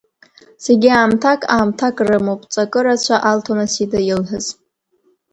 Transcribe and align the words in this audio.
Зегьы 0.65 0.89
аамҭак, 0.97 1.41
аамҭак 1.55 1.97
рымоуп, 2.07 2.41
ҵакы 2.51 2.79
рацәа 2.85 3.17
алҭон 3.29 3.59
Асида 3.65 3.99
илҳәаз. 4.11 4.45